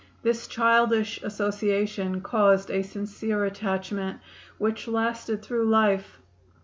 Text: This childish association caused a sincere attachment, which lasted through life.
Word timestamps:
This 0.23 0.47
childish 0.47 1.21
association 1.21 2.21
caused 2.21 2.71
a 2.71 2.81
sincere 2.81 3.45
attachment, 3.45 4.19
which 4.57 4.87
lasted 4.87 5.43
through 5.43 5.69
life. 5.69 6.19